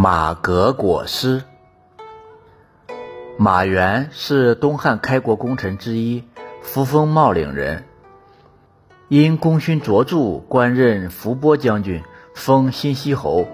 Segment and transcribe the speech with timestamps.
[0.00, 1.42] 马革裹尸。
[3.36, 6.22] 马援是东汉开国功臣之一，
[6.62, 7.84] 扶风茂陵人。
[9.08, 13.48] 因功勋卓著，官任伏波将军，封新息侯。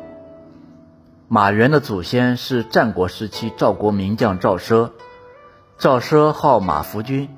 [1.29, 4.91] 马援的祖先是战国时期赵国名将赵奢，
[5.79, 7.31] 赵奢号马服君。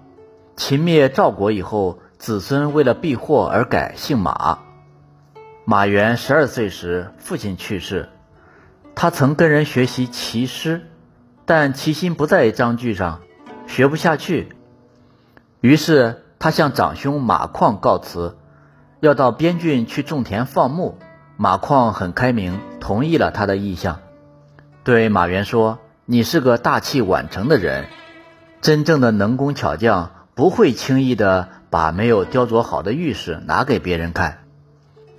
[0.57, 4.59] 秦灭赵国以后，子孙为了避祸而改姓马。
[5.64, 8.09] 马援十二岁时，父亲去世。
[8.98, 10.86] 他曾跟人学习骑师，
[11.44, 13.21] 但其心不在章句上，
[13.66, 14.48] 学不下去。
[15.61, 18.38] 于是他向长兄马况告辞，
[19.00, 20.96] 要到边郡去种田放牧。
[21.36, 24.00] 马况很开明，同意了他的意向，
[24.82, 27.88] 对马援说：“你是个大器晚成的人，
[28.63, 34.38] 真正的能工巧匠不会轻易的把没有雕琢好的玉石拿给别人看，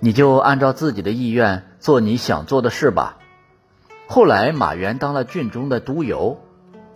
[0.00, 3.18] 你就按照自己的意愿做你想做的事吧。”
[4.10, 6.40] 后来，马援当了郡中的督邮。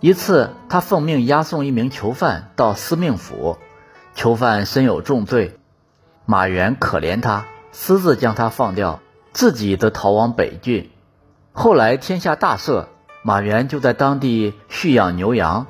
[0.00, 3.58] 一次，他奉命押送一名囚犯到司命府，
[4.14, 5.58] 囚犯身有重罪，
[6.24, 9.00] 马援可怜他，私自将他放掉，
[9.33, 10.90] 自己则逃往北郡。
[11.52, 12.86] 后来天下大赦，
[13.22, 15.66] 马援就在当地蓄养牛羊。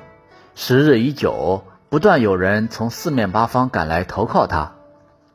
[0.55, 4.75] 时日已久，不断有人从四面八方赶来投靠他，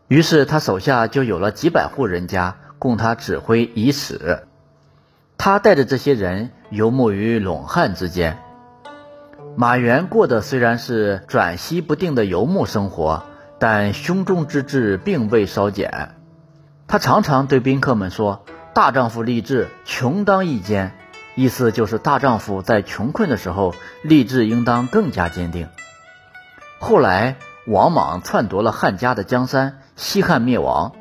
[0.09, 4.45] 于是他手下就有了几百户人家供他指挥遗使。
[5.39, 8.39] 他带着这些人游牧于陇汉之间。
[9.56, 13.22] 马援过的虽然是转息不定的游牧生活，
[13.58, 16.17] 但胸中之志并未稍减。
[16.86, 20.92] 他常常对宾客们说：“大丈夫立志，穷当益坚。”
[21.34, 25.69] 意思就是大丈夫在穷困的时候立志应当更加坚定。
[26.80, 27.36] 后来，
[27.67, 30.92] 王莽篡夺了汉家的江山，西汉灭亡。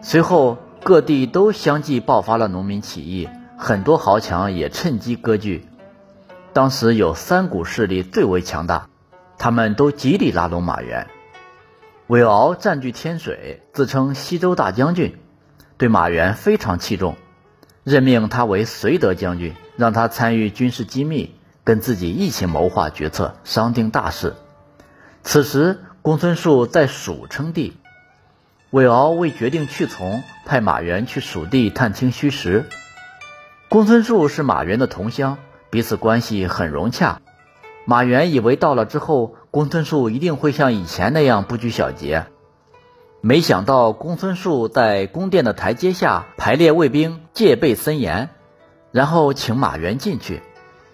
[0.00, 3.28] 随后，各地都相继爆发了农民起义。
[3.62, 5.68] 很多豪强也趁机割据。
[6.52, 8.88] 当时有三股势力最为强大，
[9.38, 11.06] 他们都极力拉拢马援。
[12.08, 15.16] 韦敖占据天水，自称西周大将军，
[15.78, 17.16] 对马援非常器重，
[17.84, 24.34] 任命他为绥德将军，让他参与军事机密，跟自己一起谋划决策，商定大事。
[25.22, 27.76] 此时，公孙述在蜀称帝，
[28.72, 32.64] 韦敖为决定去从，派马援去蜀地探听虚实。
[33.72, 35.38] 公孙述是马援的同乡，
[35.70, 37.22] 彼此关系很融洽。
[37.86, 42.26] 马援以为到了之后，公孙述一定会像以前那样不拘小节，
[43.22, 48.28] 没想到公孙述在宫殿的台阶下排列卫兵，戒备森严，
[48.90, 50.42] 然后请马援进去。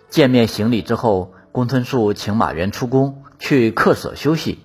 [0.09, 4.61] 见面行礼之后，公孙述请马援出宫去客舍休息。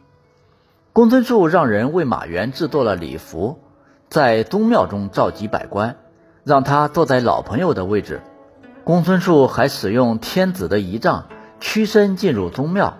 [0.94, 3.63] 公孙述让人为马援制作了礼服，
[4.07, 5.97] 在宗庙中召集百官。
[6.44, 8.22] 让他坐在老朋友的位置。
[8.84, 11.28] 公孙述还使用天子的仪仗，
[11.59, 12.98] 屈身进入宗庙。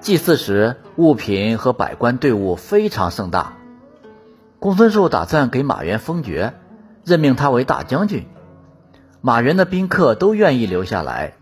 [0.00, 3.54] 祭祀时，物品和百官队伍非常盛大。
[4.58, 6.54] 公孙述打算给马援封爵，
[7.04, 8.26] 任命他为大将军。
[9.20, 11.34] 马援的宾客都愿意留下来。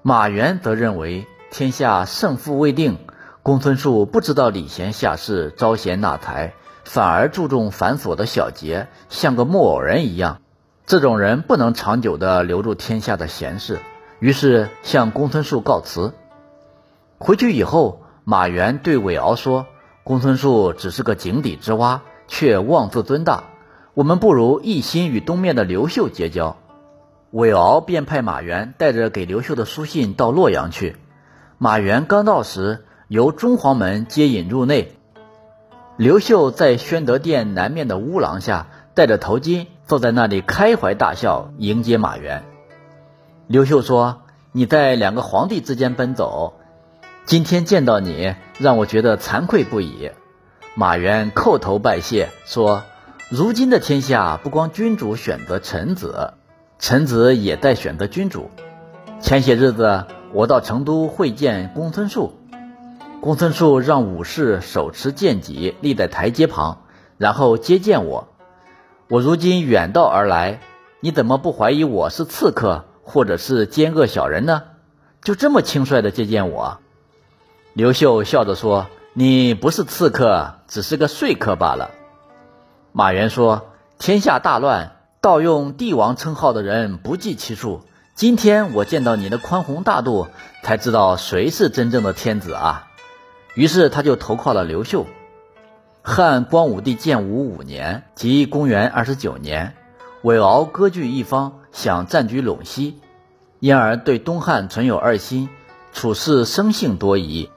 [0.00, 2.96] 马援则认为天下胜负未定，
[3.42, 6.54] 公孙述不知道礼贤下士、招贤纳才，
[6.84, 10.40] 反而注重繁琐的小节，像个木偶人一样。
[10.84, 13.78] 这种人不能长久地留住天下的贤士，
[14.18, 16.12] 于是向公孙述告辞。
[17.18, 19.66] 回去以后，马援对韦敖说
[20.04, 23.44] ：“公孙述只是个井底之蛙，却妄自尊大。
[23.94, 26.56] 我们不如一心与东面的刘秀结交。”
[27.30, 30.96] 韦敖便派马援带着给刘秀的书信到洛阳去。
[31.56, 34.92] 马援刚到时，由中黄门接引入内。
[35.96, 39.66] 刘秀在宣德殿南面的屋廊下，戴着头巾。
[39.92, 42.44] 坐在那里开怀大笑迎接马援。
[43.46, 46.54] 刘秀说：“你在两个皇帝之间奔走，
[47.26, 50.10] 今天见到你，让我觉得惭愧不已。”
[50.74, 52.84] 马援叩头拜谢说
[53.28, 56.32] ：“如今的天下，不光君主选择臣子，
[56.78, 58.48] 臣子也在选择君主。
[59.20, 62.32] 前些日子，我到成都会见公孙述，
[63.20, 66.78] 公孙述让武士手持剑戟立在台阶旁，
[67.18, 68.28] 然后接见我。”
[69.08, 70.60] 我如今远道而来，
[71.00, 74.62] 你怎么不怀疑我是刺客或者是奸恶小人呢？
[75.22, 76.78] 就这么轻率的接见我？
[77.74, 81.90] 刘秀笑着说：“你不是刺客，只是个说客罢了。”
[82.92, 87.82] 马援说：“天下大乱，盗用帝王称号的人不计其数。
[88.14, 90.28] 今天我见到你的宽宏大度，
[90.62, 92.88] 才知道谁是真正的天子啊！”
[93.54, 95.06] 于是他就投靠了刘秀。
[96.04, 99.76] 汉光武帝建武五年，即公元二十九年，
[100.22, 103.00] 韦敖割据一方，想占据陇西，
[103.60, 105.48] 因而对东汉存有二心，
[105.92, 107.50] 处事生性多疑。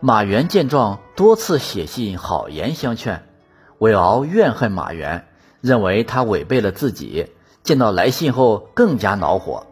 [0.00, 3.24] 马援见状，多次写信好言相劝，
[3.78, 5.26] 韦敖怨恨马援，
[5.60, 7.30] 认为他违背了自己。
[7.62, 9.66] 见到来信后，更加恼火，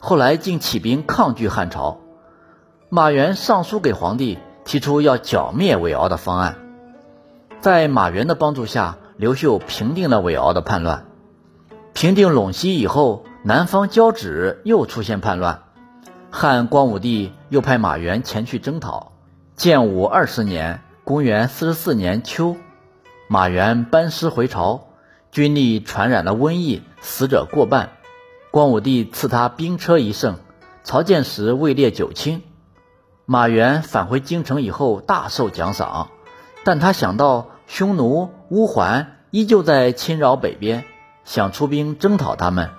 [0.00, 2.00] 后来竟起兵抗拒汉朝。
[2.88, 6.56] 马援上书给皇帝，提出要剿灭韦敖的方案。
[7.60, 11.06] 在马援的帮助下，刘秀平定了韦敖的叛乱。
[11.94, 15.62] 平定陇西以后，南方交趾又出现叛乱，
[16.30, 19.12] 汉光武帝又派马援前去征讨。
[19.56, 22.56] 建武二十年（公元四十四年秋），
[23.28, 24.88] 马援班师回朝，
[25.30, 27.92] 军力传染了瘟疫，死者过半。
[28.50, 30.36] 光武帝赐他兵车一乘，
[30.84, 32.42] 朝见时位列九卿。
[33.24, 36.10] 马援返回京城以后，大受奖赏，
[36.66, 40.82] 但他想到匈奴、乌桓依旧在侵扰北边，
[41.24, 42.70] 想出兵征讨他们，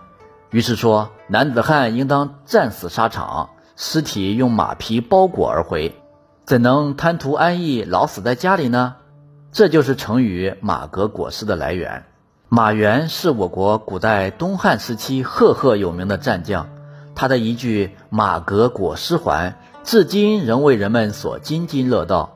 [0.49, 5.95] 于是说：“男子汉应当战死沙场，尸体用马皮包裹而回，
[6.43, 8.97] 怎能贪图安逸，老死在家里呢？”
[9.53, 12.03] 这就是成语“马革裹尸”的来源。
[12.49, 16.67] 马援是我国古代东汉时期赫赫有名的战将，
[17.15, 19.55] 他的一句“马革裹尸还”。
[19.85, 22.33] 至今仍为人们所津津乐道。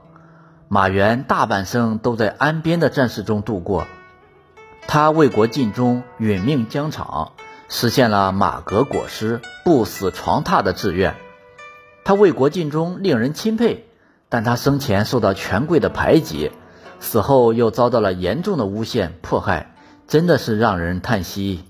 [0.74, 3.88] 马援大半生都在安边的战事中度过，
[4.88, 7.34] 他为国尽忠，殒命疆场，
[7.68, 11.16] 实现了马革裹尸、不死床榻的志愿。
[12.06, 13.86] 他为国尽忠，令人钦佩，
[14.30, 16.54] 但他生前受到权贵的排挤，
[17.02, 19.76] 死后又遭到了严重的诬陷迫害，
[20.08, 21.66] 真的是让人叹息。